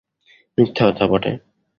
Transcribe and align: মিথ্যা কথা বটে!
মিথ্যা 0.57 0.83
কথা 0.87 1.05
বটে! 1.07 1.31